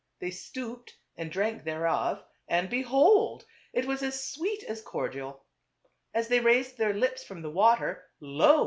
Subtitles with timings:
[0.17, 3.45] They stooped and drank thereof, and behold!
[3.71, 5.45] it was as sweet as cor dial.
[6.11, 8.59] As they raised their lips from the water, lo